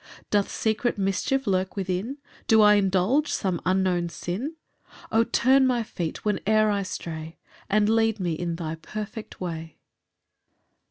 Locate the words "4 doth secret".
0.21-0.97